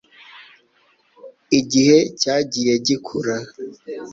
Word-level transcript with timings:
Igihe 1.59 1.97
cyagiye 2.21 2.73
gikura 2.87 3.35